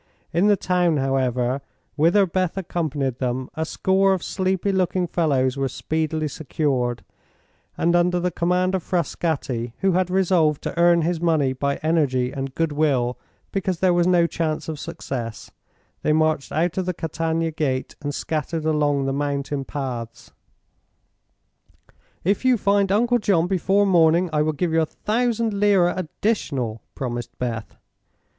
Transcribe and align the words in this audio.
In 0.33 0.47
the 0.47 0.57
town, 0.57 0.97
however, 0.97 1.61
whither 1.95 2.25
Beth 2.25 2.57
accompanied 2.57 3.19
them, 3.19 3.51
a 3.53 3.63
score 3.65 4.13
of 4.13 4.23
sleepy 4.23 4.71
looking 4.71 5.05
fellows 5.05 5.57
were 5.57 5.67
speedily 5.69 6.27
secured, 6.27 7.03
and 7.77 7.95
under 7.95 8.19
the 8.19 8.31
command 8.31 8.73
of 8.73 8.81
Frascatti, 8.81 9.73
who 9.81 9.91
had 9.91 10.09
resolved 10.09 10.63
to 10.63 10.75
earn 10.75 11.03
his 11.03 11.21
money 11.21 11.53
by 11.53 11.75
energy 11.83 12.31
and 12.31 12.55
good 12.55 12.71
will 12.71 13.19
because 13.51 13.77
there 13.77 13.93
was 13.93 14.07
no 14.07 14.25
chance 14.25 14.67
of 14.67 14.79
success, 14.79 15.51
they 16.01 16.13
marched 16.13 16.51
out 16.51 16.79
of 16.79 16.87
the 16.87 16.95
Catania 16.95 17.51
Gate 17.51 17.95
and 18.01 18.11
scattered 18.15 18.65
along 18.65 19.05
the 19.05 19.13
mountain 19.13 19.63
paths. 19.63 20.31
"If 22.23 22.43
you 22.43 22.57
find 22.57 22.91
Uncle 22.91 23.19
John 23.19 23.45
before 23.45 23.85
morning 23.85 24.31
I 24.33 24.41
will 24.41 24.53
give 24.53 24.73
you 24.73 24.81
a 24.81 24.85
thousand 24.87 25.53
lira 25.53 25.93
additional," 25.95 26.81
promised 26.95 27.37
Beth. 27.37 27.75